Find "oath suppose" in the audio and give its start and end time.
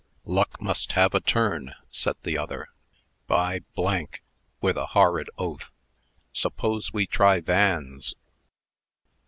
5.37-6.91